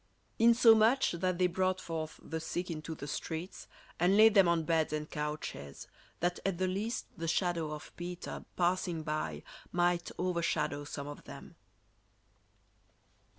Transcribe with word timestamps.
"Insomuch 0.39 1.11
that 1.11 1.37
they 1.37 1.45
brought 1.45 1.79
forth 1.79 2.19
the 2.23 2.39
sick 2.39 2.71
into 2.71 2.95
the 2.95 3.05
streets, 3.05 3.67
and 3.99 4.17
laid 4.17 4.33
them 4.33 4.47
on 4.47 4.63
beds 4.63 4.91
and 4.93 5.07
couches, 5.11 5.87
that 6.21 6.39
at 6.43 6.57
the 6.57 6.65
least 6.67 7.05
the 7.15 7.27
shadow 7.27 7.71
of 7.71 7.95
Peter, 7.95 8.43
passing 8.55 9.03
by, 9.03 9.43
might 9.71 10.09
overshadow 10.17 10.85
some 10.85 11.05
of 11.07 11.25
them." 11.25 11.53